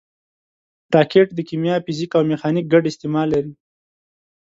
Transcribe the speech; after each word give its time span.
راکټ 0.95 1.27
د 1.33 1.39
کیمیا، 1.49 1.75
فزیک 1.85 2.11
او 2.17 2.23
میخانیک 2.31 2.65
ګډ 2.73 2.83
استعمال 2.89 3.27
لري 3.33 3.53